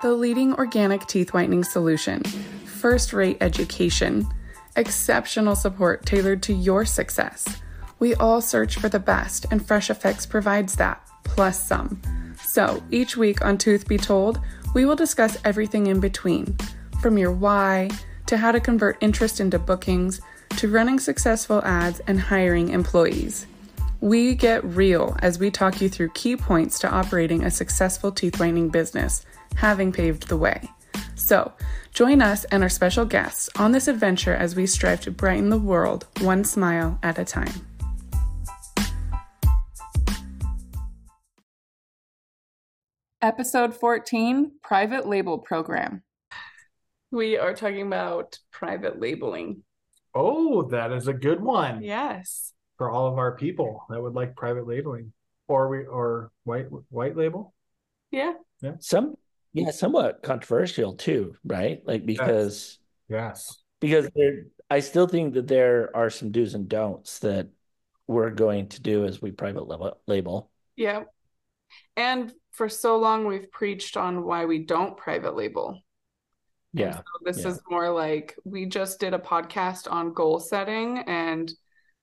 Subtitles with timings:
[0.00, 4.24] the leading organic teeth whitening solution, first rate education,
[4.76, 7.60] exceptional support tailored to your success.
[7.98, 12.00] We all search for the best, and Fresh Effects provides that, plus some.
[12.40, 14.40] So, each week on Tooth Be Told,
[14.72, 16.56] we will discuss everything in between
[17.02, 17.90] from your why
[18.26, 20.20] to how to convert interest into bookings
[20.58, 23.46] to running successful ads and hiring employees.
[24.00, 28.38] We get real as we talk you through key points to operating a successful teeth
[28.38, 29.26] whitening business,
[29.56, 30.70] having paved the way.
[31.16, 31.52] So,
[31.92, 35.58] join us and our special guests on this adventure as we strive to brighten the
[35.58, 37.52] world one smile at a time.
[43.20, 46.04] Episode 14 Private Label Program.
[47.10, 49.64] We are talking about private labeling.
[50.14, 51.82] Oh, that is a good one.
[51.82, 52.52] Yes.
[52.78, 55.12] For all of our people that would like private labeling
[55.48, 57.54] or we or white white label.
[58.10, 58.34] Yeah.
[58.62, 58.74] Yeah.
[58.80, 59.16] Some
[59.52, 61.80] yeah, somewhat controversial too, right?
[61.84, 63.62] Like because Yes.
[63.80, 67.48] because there I still think that there are some do's and don'ts that
[68.06, 70.50] we're going to do as we private level, label.
[70.76, 71.04] Yeah.
[71.96, 75.80] And for so long we've preached on why we don't private label.
[76.74, 76.96] Yeah.
[76.96, 77.48] so this yeah.
[77.48, 81.50] is more like we just did a podcast on goal setting and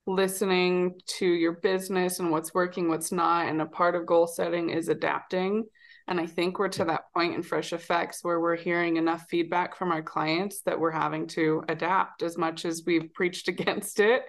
[0.07, 3.47] listening to your business and what's working, what's not.
[3.47, 5.65] And a part of goal setting is adapting.
[6.07, 9.75] And I think we're to that point in Fresh Effects where we're hearing enough feedback
[9.75, 14.23] from our clients that we're having to adapt as much as we've preached against it.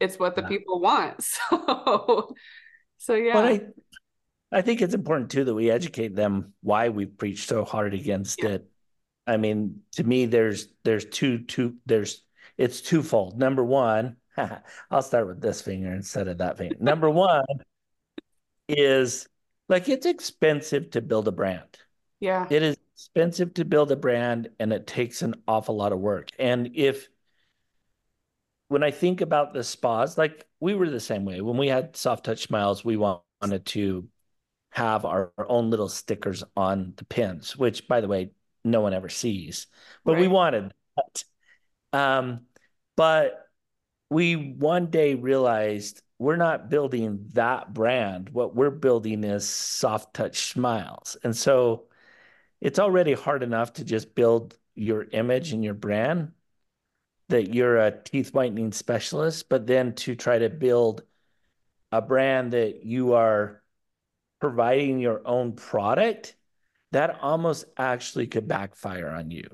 [0.00, 0.48] It's what the Yeah.
[0.48, 1.16] people want.
[1.50, 2.34] So,
[2.96, 3.32] so yeah.
[3.34, 3.60] But I
[4.50, 8.42] I think it's important too that we educate them why we preach so hard against
[8.42, 8.50] Yeah.
[8.50, 8.68] it.
[9.26, 12.22] I mean, to me, there's there's two two there's
[12.56, 13.38] it's twofold.
[13.38, 14.16] Number one,
[14.90, 16.76] I'll start with this finger instead of that finger.
[16.80, 17.44] Number one
[18.68, 19.28] is
[19.68, 21.78] like it's expensive to build a brand.
[22.20, 22.46] yeah.
[22.50, 26.30] It is expensive to build a brand and it takes an awful lot of work.
[26.38, 27.08] And if
[28.68, 31.40] when I think about the spas, like we were the same way.
[31.40, 34.08] When we had soft touch smiles, we wanted to
[34.70, 38.32] have our, our own little stickers on the pins, which by the way,
[38.64, 39.66] no one ever sees.
[40.04, 41.24] But we wanted that.
[41.98, 42.40] Um,
[42.96, 43.47] but
[44.10, 48.30] we one day realized we're not building that brand.
[48.30, 51.16] What we're building is soft touch smiles.
[51.22, 51.84] And so
[52.60, 56.32] it's already hard enough to just build your image and your brand
[57.28, 61.02] that you're a teeth whitening specialist, but then to try to build
[61.92, 63.62] a brand that you are
[64.40, 66.34] providing your own product,
[66.92, 69.44] that almost actually could backfire on you,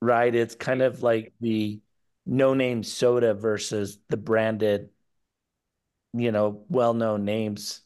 [0.00, 0.34] right?
[0.34, 1.80] It's kind of like the
[2.26, 4.90] no name soda versus the branded,
[6.12, 7.80] you know, well known names.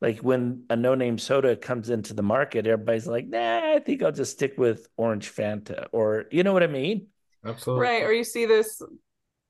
[0.00, 4.02] Like when a no name soda comes into the market, everybody's like, nah, I think
[4.02, 7.08] I'll just stick with Orange Fanta, or you know what I mean?
[7.44, 7.82] Absolutely.
[7.86, 8.02] Right.
[8.02, 8.82] Or you see this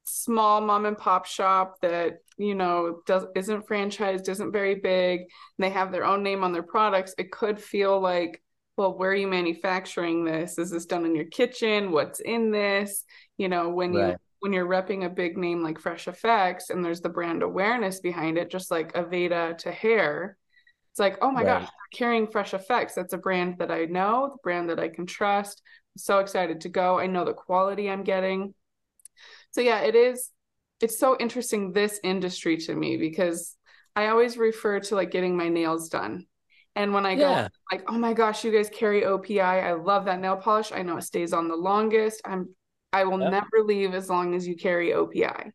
[0.05, 5.29] small mom and pop shop that, you know, does isn't franchised, isn't very big, and
[5.59, 7.15] they have their own name on their products.
[7.19, 8.43] It could feel like,
[8.77, 10.59] well, where are you manufacturing this?
[10.59, 11.91] Is this done in your kitchen?
[11.91, 13.05] What's in this?
[13.39, 14.17] You know, when you Right.
[14.41, 18.39] when you're repping a big name like Fresh Effects and there's the brand awareness behind
[18.39, 20.37] it, just like Aveda to hair,
[20.91, 21.63] it's like, oh my Right.
[21.63, 22.95] gosh, carrying Fresh Effects.
[22.95, 25.63] That's a brand that I know, the brand that I can trust.
[25.95, 26.99] I'm so excited to go.
[26.99, 28.55] I know the quality I'm getting.
[29.53, 30.31] So yeah, it is
[30.81, 33.57] it's so interesting this industry to me because
[33.95, 36.27] I always refer to like getting my nails done.
[36.75, 37.41] And when I go
[37.73, 39.41] like, oh my gosh, you guys carry OPI.
[39.67, 40.73] I love that nail polish.
[40.73, 42.21] I know it stays on the longest.
[42.27, 42.51] I'm
[42.93, 43.31] I will Yep.
[43.31, 45.53] never leave as long as you carry OPI.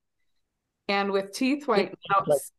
[0.87, 2.51] And with teeth white like nails,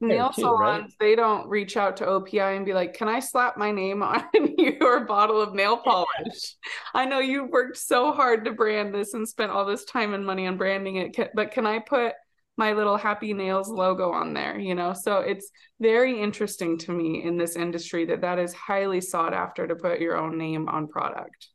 [0.00, 0.80] nail too, right?
[0.80, 4.02] salons, they don't reach out to OPI and be like, "Can I slap my name
[4.02, 4.24] on
[4.58, 6.56] your bottle of nail polish?"
[6.94, 10.26] I know you worked so hard to brand this and spent all this time and
[10.26, 12.14] money on branding it, but can I put
[12.58, 14.58] my little Happy Nails logo on there?
[14.58, 19.00] You know, so it's very interesting to me in this industry that that is highly
[19.00, 21.48] sought after to put your own name on product.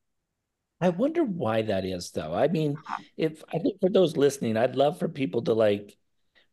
[0.82, 2.34] I wonder why that is, though.
[2.34, 3.04] I mean, Uh-huh.
[3.16, 5.96] if I think for those listening, I'd love for people to like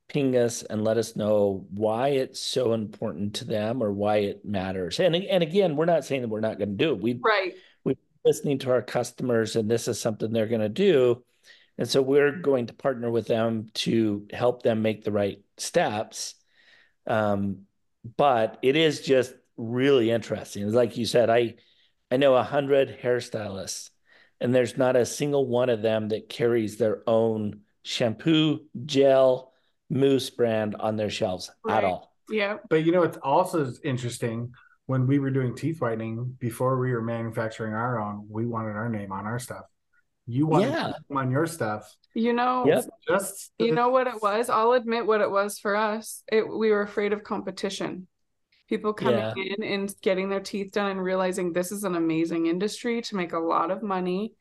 [0.08, 4.44] ping us and let us know why it's so important to them or why it
[4.44, 5.00] matters.
[5.00, 7.00] And and again, we're not saying that we're not going to do it.
[7.00, 7.54] We Right.
[7.84, 11.24] we're listening to our customers, and this is something they're going to do,
[11.78, 16.34] and so we're going to partner with them to help them make the right steps.
[17.06, 17.66] Um,
[18.16, 20.70] but it is just really interesting.
[20.72, 21.56] Like you said, I
[22.10, 23.90] I know a hundred hairstylists,
[24.40, 29.52] and there's not a single one of them that carries their own shampoo, gel,
[29.90, 31.78] mousse brand on their shelves Right.
[31.78, 32.12] at all.
[32.30, 32.58] Yeah.
[32.68, 34.52] But you know, it's also interesting
[34.86, 38.88] when we were doing teeth whitening before we were manufacturing our own, we wanted our
[38.88, 39.64] name on our stuff.
[40.26, 40.92] You wanted Yeah.
[41.10, 41.94] on your stuff.
[42.14, 42.84] You know, Yep.
[43.08, 44.50] Just you know what it was?
[44.50, 46.22] I'll admit what it was for us.
[46.30, 48.06] It we were afraid of competition.
[48.68, 49.34] People coming Yeah.
[49.36, 53.32] in and getting their teeth done and realizing this is an amazing industry to make
[53.32, 54.34] a lot of money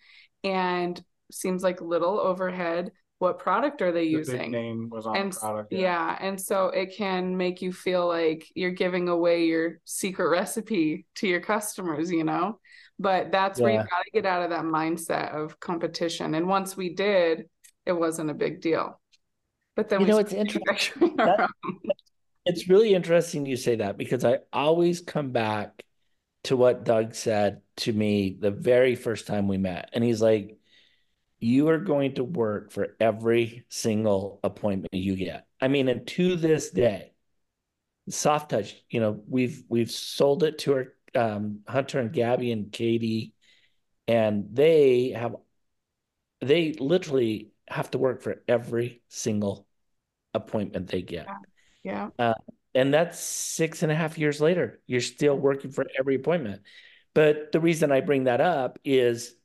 [0.43, 1.01] and
[1.31, 2.91] seems like little overhead.
[3.19, 4.51] What product are they the big using?
[4.51, 5.73] name was on and the product.
[5.73, 6.15] yeah.
[6.19, 11.27] and so it can make you feel like you're giving away your secret recipe to
[11.27, 12.59] your customers you know
[12.99, 13.85] but that's where you Yeah.
[13.89, 17.49] got to get out of that mindset of competition and once we did
[17.87, 18.99] it wasn't a big deal
[19.75, 21.15] but then You we know, it's started interesting.
[21.17, 21.79] That- own.
[22.47, 25.83] It's really interesting you say that because I always come back
[26.45, 29.89] to what Doug said to me the very first time we met.
[29.91, 30.57] And he's like,
[31.39, 35.45] You are going to work for every single appointment you get.
[35.59, 37.11] I mean, and to this day,
[38.09, 42.71] soft touch, you know, we've we've sold it to our um, Hunter and Gabby and
[42.71, 43.33] Katie,
[44.07, 45.35] and they have
[46.39, 49.67] they literally have to work for every single
[50.33, 51.27] appointment they get.
[51.83, 52.09] Yeah
[52.75, 54.81] And that's six and a half years later.
[54.87, 56.61] You're still working for every appointment.
[57.15, 59.35] But the reason I bring that up is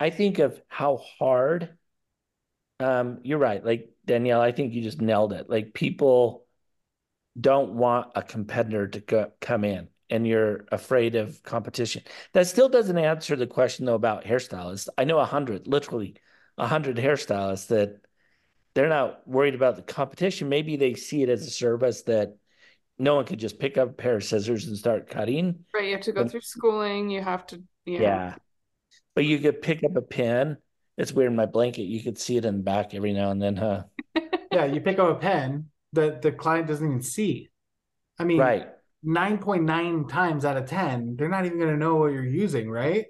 [0.00, 1.76] I think of how hard,
[2.80, 3.64] um, you're right.
[3.64, 5.48] Like Danielle, I think you just nailed it.
[5.48, 6.46] Like people
[7.40, 12.02] don't want a competitor to co- come in and you're afraid of competition.
[12.34, 14.88] That still doesn't answer the question though about hairstylists.
[14.98, 16.16] I know a hundred, literally
[16.58, 18.00] a hundred hairstylists that
[18.74, 20.48] they're not worried about the competition.
[20.48, 22.34] Maybe they see it as a service that
[22.98, 25.64] no one could just pick up a pair of scissors and start cutting.
[25.74, 28.34] right you have to go But- through schooling you have to yeah, Yeah.
[29.14, 30.56] But you could pick up a pen.
[30.96, 31.82] It's weird in my blanket.
[31.82, 33.84] You could see it in the back every now and then, huh?
[34.52, 37.48] Yeah, you pick up a pen that the client doesn't even see.
[38.18, 38.68] I mean, Right.
[39.04, 43.06] 9.9 times out of 10, they're not even going to know what you're using, right?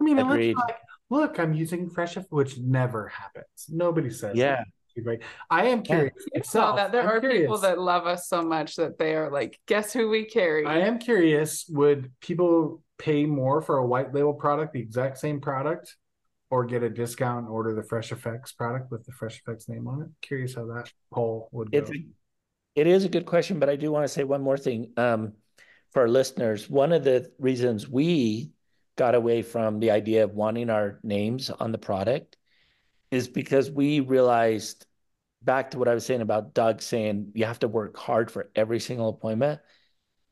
[0.00, 0.56] I mean, unless you're Agreed.
[0.56, 0.76] like,
[1.10, 3.66] look, I'm using Fresh, F-" which never happens.
[3.68, 4.56] Nobody says Yeah.
[4.56, 4.66] that,
[5.04, 5.20] right?
[5.50, 6.76] I am curious You saw myself.
[6.76, 7.40] that there I'm are curious.
[7.42, 10.78] people that love us so much that they are like guess who we carry I
[10.80, 15.96] am curious, would people pay more for a white label product, the exact same product,
[16.50, 19.86] or get a discount and order the Fresh Effects product with the Fresh Effects name
[19.88, 20.08] on it?
[20.20, 21.78] Curious how that poll would go.
[21.78, 21.94] It's a,
[22.74, 25.32] it is a good question, but I do want to say one more thing um,
[25.92, 26.68] for our listeners.
[26.68, 28.50] One of the reasons we
[28.96, 32.36] got away from the idea of wanting our names on the product
[33.10, 34.86] is because we realized
[35.42, 38.50] back to what I was saying about Doug saying you have to work hard for
[38.54, 39.60] every single appointment.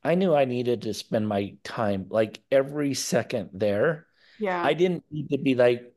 [0.03, 4.07] I knew I needed to spend my time like every second there.
[4.39, 5.93] yeah I didn't need to be like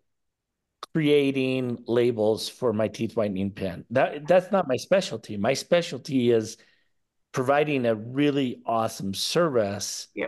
[0.93, 3.85] creating labels for my teeth whitening pen.
[3.91, 5.37] That that's not my specialty.
[5.37, 6.57] My specialty is
[7.33, 10.09] providing a really awesome service.
[10.15, 10.27] Yeah.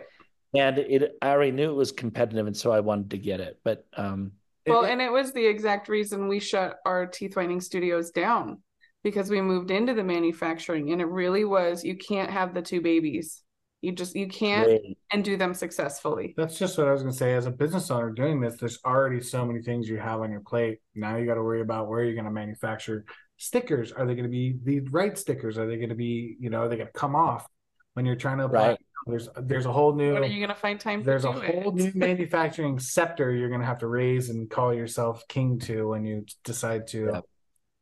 [0.55, 3.61] And it I already knew it was competitive and so I wanted to get it.
[3.65, 4.33] But um
[4.67, 8.63] Well, It- and it was the exact reason we shut our teeth whitening studios down
[9.03, 12.81] because we moved into the manufacturing and it really was you can't have the two
[12.81, 13.43] babies.
[13.83, 16.33] You just you can't wait, and do them successfully.
[16.39, 17.35] That's just what I was going to say.
[17.35, 20.41] As a business owner doing this, there's already so many things you have on your
[20.41, 20.79] plate.
[20.95, 23.05] Now you got to worry about where you're going to manufacture
[23.37, 23.93] stickers.
[23.93, 25.59] Are they going to be the right stickers?
[25.59, 27.47] Are they going to be, you know, are they going to come off
[27.94, 28.69] when you're trying to apply?
[28.70, 28.79] Right.
[29.06, 31.41] There's there's a whole new When are you gonna find time to there's a do
[31.41, 31.75] whole it?
[31.75, 36.05] new manufacturing scepter you're going to have to raise and call yourself king to when
[36.06, 37.20] you decide to Yeah.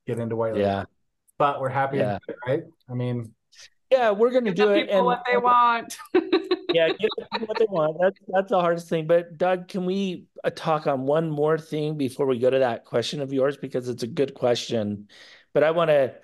[0.07, 0.66] get into white label.
[0.66, 0.85] yeah.
[1.38, 2.19] But we're happy, Yeah.
[2.28, 2.64] it, right?
[2.90, 3.35] I mean,
[3.90, 5.97] Yeah, we're gonna do the it people and what they want.
[6.73, 7.99] yeah, give them what they want.
[8.00, 9.07] That's that's the hardest thing.
[9.07, 12.85] But Doug, can we uh, talk on one more thing before we go to that
[12.85, 15.09] question of yours because it's a good question.
[15.54, 16.14] But I want to.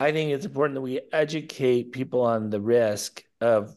[0.00, 3.76] I think it's important that we educate people on the risk of,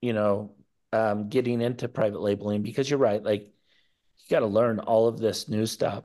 [0.00, 0.54] you know,
[0.92, 3.22] um, getting into private labeling because you're right.
[3.22, 6.04] Like, you got to learn all of this new stuff.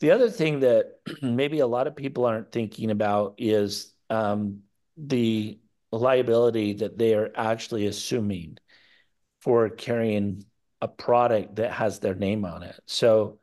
[0.00, 4.60] The other thing that maybe a lot of people aren't thinking about is um,
[4.96, 5.58] the
[5.92, 8.58] liability that they are actually assuming
[9.40, 10.44] for carrying
[10.80, 12.78] a product that has their name on it.
[12.86, 13.38] So,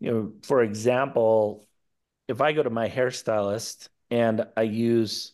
[0.00, 1.66] you know, for example,
[2.28, 5.32] if I go to my hairstylist and I use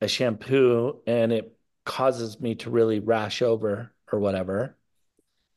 [0.00, 1.55] a shampoo and it
[1.86, 4.76] causes me to really rash over or whatever,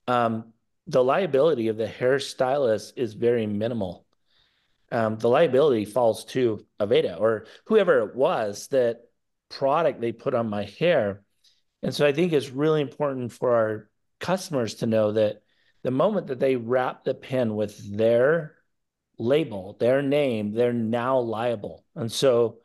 [0.07, 0.53] um,
[0.87, 4.05] the liability of the hairstylist is very minimal.
[4.91, 9.01] Um, the liability falls to Aveda or whoever it was that
[9.49, 11.21] product they put on my hair.
[11.83, 15.41] And so I think it's really important for our customers to know that
[15.83, 18.55] the moment that they wrap the pen with their
[19.17, 21.85] label, their name, they're now liable.
[21.95, 22.59] And so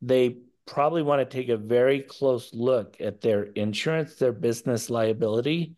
[0.00, 5.74] they probably want to take a very close look at their insurance, their business liability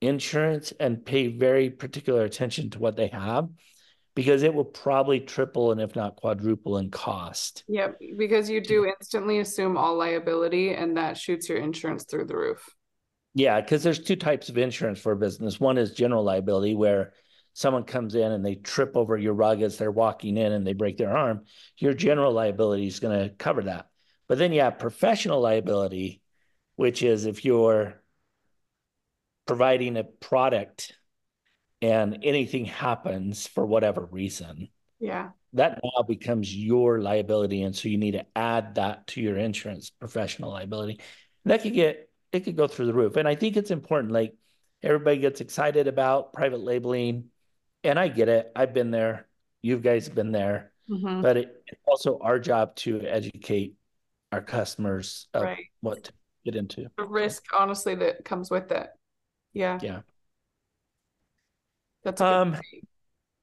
[0.00, 3.48] insurance, and pay very particular attention to what they have
[4.14, 7.64] because it will probably triple and if not quadruple in cost.
[7.68, 12.36] Yep, because you do instantly assume all liability and that shoots your insurance through the
[12.36, 12.66] roof.
[13.34, 15.60] Yeah, because there's two types of insurance for a business.
[15.60, 17.12] One is general liability where
[17.52, 20.72] someone comes in and they trip over your rug as they're walking in and they
[20.72, 21.44] break their arm,
[21.78, 23.88] your general liability is going to cover that.
[24.28, 26.20] But then you have professional liability,
[26.76, 28.00] which is if you're
[29.46, 30.92] providing a product
[31.80, 34.68] and anything happens for whatever reason,
[34.98, 39.36] yeah, that now becomes your liability, and so you need to add that to your
[39.36, 41.00] insurance professional liability.
[41.44, 44.12] And that could get it could go through the roof, and I think it's important.
[44.12, 44.34] Like
[44.82, 47.26] everybody gets excited about private labeling,
[47.84, 48.50] and I get it.
[48.56, 49.28] I've been there.
[49.62, 51.22] You guys have been there, mm-hmm.
[51.22, 53.74] but it, it's also our job to educate
[54.32, 55.66] our customers right.
[55.80, 56.12] what to
[56.44, 56.88] get into.
[56.96, 58.88] The risk, honestly, that comes with it.
[59.52, 59.78] Yeah.
[59.82, 60.00] Yeah.
[62.04, 62.56] That's um,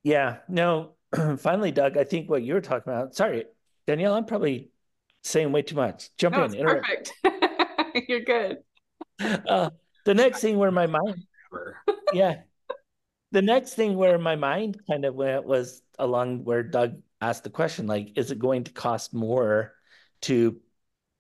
[0.04, 0.38] yeah.
[0.48, 0.92] No,
[1.38, 3.16] finally, Doug, I think what you were talking about.
[3.16, 3.46] Sorry,
[3.88, 4.70] Danielle, I'm probably
[5.24, 6.10] saying way too much.
[6.18, 6.66] Jump no, in.
[6.66, 7.14] Perfect.
[8.08, 8.60] You're good.
[9.20, 9.70] Uh,
[10.06, 11.26] the next thing where my mind,
[12.14, 12.42] yeah,
[13.32, 17.50] the next thing where my mind kind of went was along where Doug asked the
[17.50, 19.74] question, like, is it going to cost more
[20.22, 20.60] to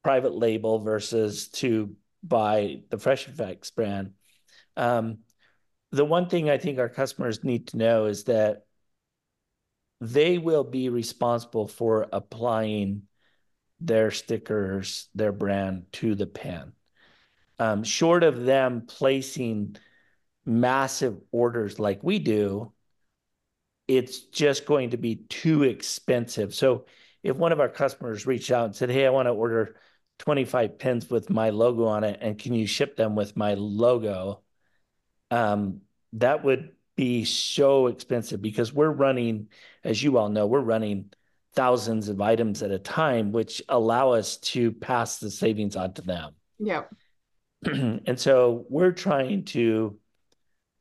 [0.03, 4.11] private label versus to buy the Fresh Effects brand?
[4.75, 5.19] Um,
[5.91, 8.65] the one thing I think our customers need to know is that
[10.01, 13.03] they will be responsible for applying
[13.79, 16.73] their stickers, their brand to the pen.
[17.59, 19.77] Um, short of them placing
[20.45, 22.73] massive orders like we do,
[23.87, 26.53] it's just going to be too expensive.
[26.53, 26.85] So
[27.21, 29.75] if one of our customers reached out and said, Hey, I want to order
[30.19, 34.43] 25 pins with my logo on it, and can you ship them with my logo?
[35.33, 35.81] um,
[36.13, 39.47] that would be so expensive because we're running,
[39.83, 41.11] as you all know, we're running
[41.55, 46.03] thousands of items at a time, which allow us to pass the savings on to
[46.03, 46.33] them.
[46.59, 46.83] Yeah.
[47.65, 49.97] and so we're trying to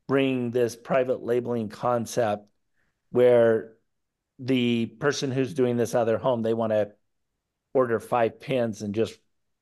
[0.07, 2.45] bring this private labeling concept
[3.09, 3.73] where
[4.37, 6.91] the person who's doing this out of their home, they want to
[7.73, 9.17] order five pins and just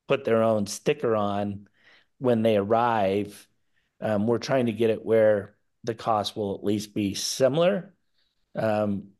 [0.08, 1.68] put their own sticker on
[2.18, 3.46] when they arrive
[4.02, 5.54] um, we're trying to get it where
[5.84, 7.94] the cost will at least be similar
[8.56, 9.10] um,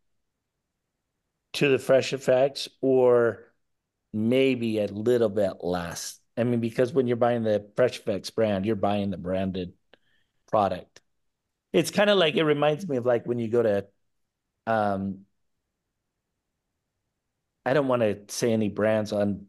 [1.55, 3.45] to the fresh effects or
[4.12, 6.19] maybe a little bit less.
[6.37, 9.73] I mean, because when you're buying the fresh effects brand, you're buying the branded
[10.51, 11.01] product.
[11.73, 13.87] It's kind of like it reminds me of like when you go to
[14.67, 15.21] um
[17.65, 19.47] I don't want to say any brands on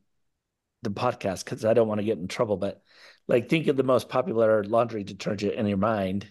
[0.84, 2.82] the podcast because I don't want to get in trouble, but
[3.28, 6.28] like think of the most popular laundry detergent in your mind.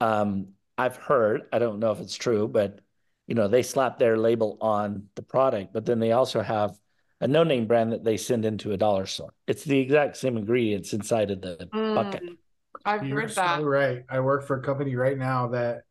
[0.00, 2.80] Um, I've heard, I don't know if it's true, but
[3.26, 6.76] you know, they slap their label on the product, but then they also have
[7.20, 9.32] a no-name brand that they send into a dollar store.
[9.46, 12.22] It's the exact same ingredients inside of the mm, bucket.
[12.84, 13.60] I've You're heard that.
[13.60, 14.04] So right.
[14.10, 15.82] I work for a company right now that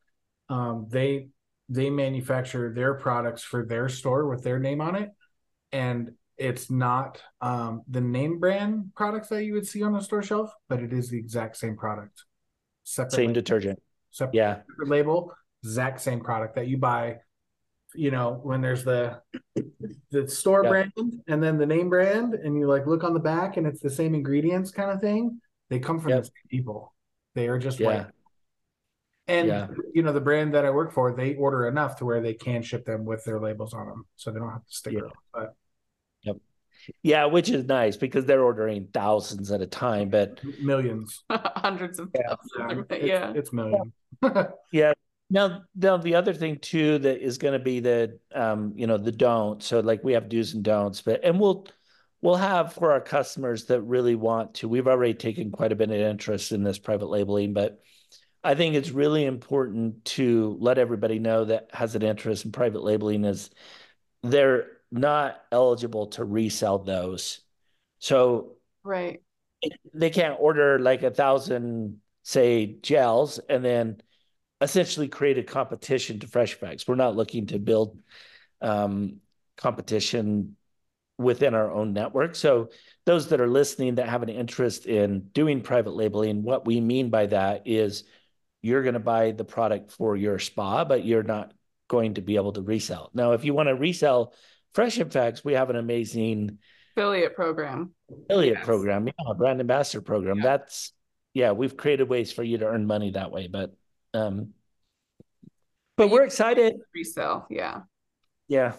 [0.49, 1.29] um, they
[1.69, 5.11] they manufacture their products for their store with their name on it,
[5.71, 10.23] and it's not um, the name brand products that you would see on the store
[10.23, 12.23] shelf, but it is the exact same product.
[12.83, 13.81] Separate same label, detergent.
[14.11, 14.55] Separate, yeah.
[14.69, 17.17] Separate label, exact same product that you buy.
[17.95, 19.21] You know, when there's the
[20.09, 20.91] the store brand
[21.27, 23.89] and then the name brand, and you like look on the back and it's the
[23.89, 25.39] same ingredients kind of thing.
[25.69, 26.21] They come from yep.
[26.21, 26.93] the same people.
[27.35, 27.87] They are just yeah.
[27.87, 28.05] white.
[29.27, 29.67] And yeah.
[29.93, 32.61] you know, the brand that I work for, they order enough to where they can
[32.61, 35.01] ship them with their labels on them, so they don't have to stick yeah.
[35.33, 35.55] But
[37.01, 42.09] yeah, which is nice because they're ordering thousands at a time, but millions, hundreds of
[42.15, 42.85] yeah, thousands.
[42.89, 43.33] Yeah, it's, yeah.
[43.35, 43.93] it's millions.
[44.71, 44.93] yeah.
[45.29, 48.97] Now, now the other thing too that is going to be the, um, you know,
[48.97, 49.63] the don't.
[49.63, 51.67] So like we have do's and don'ts, but and we'll
[52.21, 54.69] we'll have for our customers that really want to.
[54.69, 57.81] We've already taken quite a bit of interest in this private labeling, but
[58.43, 62.83] I think it's really important to let everybody know that has an interest in private
[62.83, 63.49] labeling is
[64.21, 67.41] there not eligible to resell those.
[67.99, 69.21] So right.
[69.93, 74.01] They can't order like a thousand, say, gels and then
[74.61, 76.87] essentially create a competition to Fresh Effects.
[76.87, 77.99] We're not looking to build
[78.61, 79.21] um,
[79.57, 80.57] competition
[81.17, 82.35] within our own network.
[82.35, 82.69] So
[83.05, 87.09] those that are listening that have an interest in doing private labeling, what we mean
[87.09, 88.03] by that is
[88.61, 91.53] you're going to buy the product for your spa, but you're not
[91.87, 93.11] going to be able to resell.
[93.13, 94.33] Now, if you want to resell
[94.73, 96.57] Fresh Effects, we have an amazing
[96.95, 97.93] affiliate program.
[98.29, 98.65] affiliate Yes.
[98.65, 100.37] program, yeah, brand ambassador program.
[100.37, 100.43] Yeah.
[100.43, 100.93] That's
[101.33, 103.73] yeah, we've created ways for you to earn money that way, but
[104.13, 104.53] um
[105.95, 106.75] but we're excited.
[106.93, 107.81] Resale, yeah.
[108.47, 108.73] Yeah.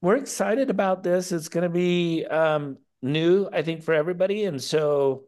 [0.00, 1.32] We're excited about this.
[1.32, 4.44] It's going to be um new, I think, for everybody.
[4.44, 5.24] And so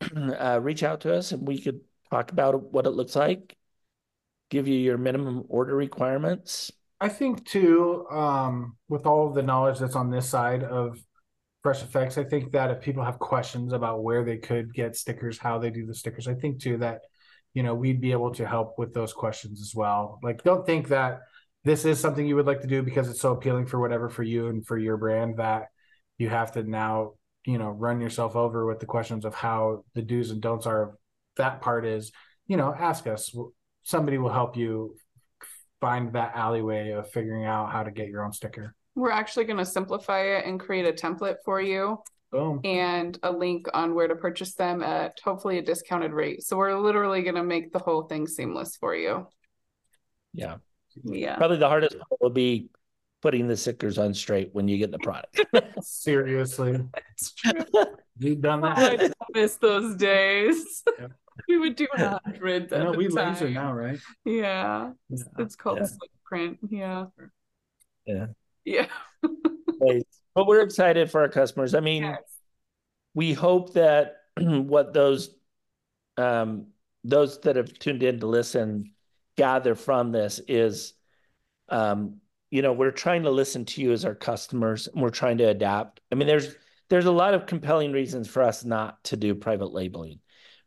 [0.16, 3.56] uh reach out to us and we could talk about what it looks like,
[4.50, 6.70] give you your minimum order requirements.
[7.04, 10.98] I think too, um, with all the knowledge that's on this side of
[11.62, 15.36] Fresh Effects, I think that if people have questions about where they could get stickers,
[15.36, 17.02] how they do the stickers, I think too that,
[17.52, 20.18] you know, we'd be able to help with those questions as well.
[20.22, 21.20] Like, don't think that
[21.62, 24.22] this is something you would like to do because it's so appealing for whatever for
[24.22, 25.66] you and for your brand that
[26.16, 27.12] you have to now,
[27.44, 30.96] you know, run yourself over with the questions of how the do's and don'ts are.
[31.36, 32.12] That part is,
[32.46, 33.36] you know, ask us.
[33.82, 34.96] Somebody will help you
[35.84, 38.74] find that alleyway of figuring out how to get your own sticker.
[38.94, 41.98] We're actually going to simplify it and create a template for you
[42.32, 42.60] Boom.
[42.64, 46.42] and a link on where to purchase them at hopefully a discounted rate.
[46.42, 49.26] So we're literally going to make the whole thing seamless for you.
[50.32, 50.56] Yeah.
[51.02, 51.36] Yeah.
[51.36, 52.70] Probably the hardest part will be
[53.20, 55.38] putting the stickers on straight when you get the product.
[55.82, 56.80] Seriously,
[57.12, 57.64] It's true.
[58.18, 58.78] You've done that.
[58.78, 59.12] I that.
[59.34, 60.82] miss those days.
[60.98, 61.12] Yep.
[61.54, 63.32] We would do hundreds I at know the we time.
[63.32, 63.98] laser now, right?
[64.24, 64.90] Yeah.
[65.10, 65.44] It's, Yeah.
[65.44, 65.84] it's called Yeah.
[65.84, 66.58] slip print.
[66.68, 67.06] Yeah.
[68.06, 68.26] Yeah.
[68.64, 68.86] Yeah.
[69.22, 71.74] but we're excited for our customers.
[71.74, 72.22] I mean, Yes.
[73.14, 75.30] we hope that what those
[76.16, 76.66] um
[77.04, 78.92] those that have tuned in to listen
[79.36, 80.94] gather from this is
[81.68, 82.16] um
[82.50, 85.44] you know we're trying to listen to you as our customers and we're trying to
[85.44, 86.54] adapt i mean there's
[86.88, 90.20] there's a lot of compelling reasons for us not to do private labeling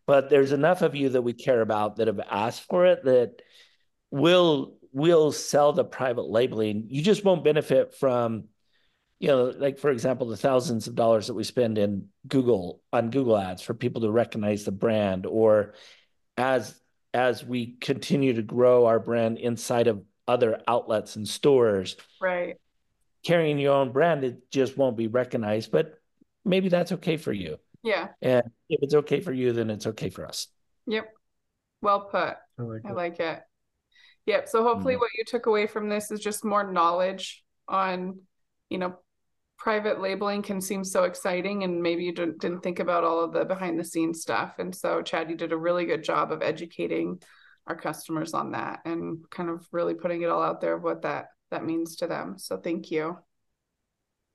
[0.08, 3.42] but there's enough of you that we care about that have asked for it that
[4.10, 8.46] will will sell the private labeling you just won't benefit from
[9.20, 13.10] you know, like for example, the thousands of dollars that we spend in Google on
[13.10, 15.74] Google ads for people to recognize the brand, or
[16.38, 16.80] as
[17.16, 22.58] as we continue to grow our brand inside of other outlets and stores, Right.
[23.24, 25.72] carrying your own brand, it just won't be recognized.
[25.72, 26.00] But
[26.46, 27.58] maybe that's okay for you.
[27.84, 28.10] Yeah.
[28.22, 30.48] And if it's okay for you, then it's okay for us.
[30.88, 31.10] Yep.
[31.82, 32.36] Well put.
[32.60, 32.96] I like I it.
[32.96, 33.42] like it.
[34.26, 34.50] Yep.
[34.50, 35.00] So hopefully Mm.
[35.00, 38.20] what you took away from this is just more knowledge on,
[38.70, 38.98] you know,
[39.58, 43.34] private labeling can seem so exciting and maybe you didn't, didn't think about all of
[43.34, 44.56] the behind the scenes stuff.
[44.60, 47.22] And so Chad, you did a really good job of educating
[47.66, 51.02] our customers on that and kind of really putting it all out there of what
[51.04, 52.38] that that means to them.
[52.38, 53.18] So thank you.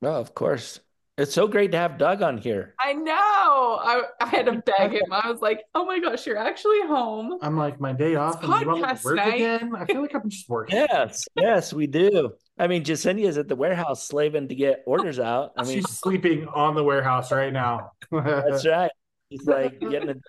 [0.03, 0.81] Oh, of course.
[1.19, 2.75] It's so great to have Doug on here.
[2.81, 3.13] I know.
[3.13, 5.13] I, I had to beg him.
[5.13, 7.39] I was like, oh my gosh, you're actually home.
[7.43, 9.35] I'm like my day off and you want me to podcast work night.
[9.35, 9.73] again.
[9.77, 10.77] I feel like I'm just working.
[10.77, 12.31] Yes, yes, we do.
[12.59, 15.53] I mean, Jasenia's at the warehouse slaving to get orders out.
[15.59, 17.91] I mean, She's sleeping on the warehouse right now.
[18.11, 18.91] That's right.
[19.29, 20.21] He's like getting it.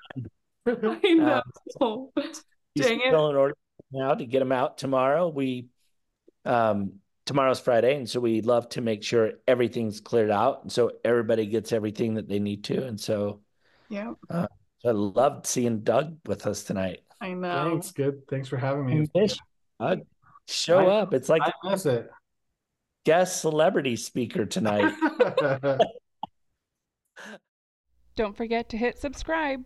[0.66, 1.00] Done.
[1.04, 2.12] I know.
[2.76, 3.10] He's Dang it.
[3.10, 3.56] filling orders
[3.92, 5.30] now to get them out tomorrow.
[5.30, 5.68] We,
[6.44, 10.92] um, tomorrow's Friday, and so we love to make sure everything's cleared out, and so
[11.06, 12.86] everybody gets everything that they need to.
[12.86, 13.42] And so,
[13.90, 14.48] yeah, uh,
[14.80, 17.02] so I loved seeing Doug with us tonight.
[17.22, 17.70] I know.
[17.72, 17.92] Thanks.
[17.92, 18.28] Good.
[18.30, 19.08] Thanks for having me.
[19.16, 19.38] Miss
[19.80, 20.02] Doug,
[20.48, 21.14] show I- up.
[21.14, 22.10] It's like I miss it.
[23.06, 24.94] guest celebrity speaker tonight.
[28.16, 29.64] Don't forget to hit subscribe.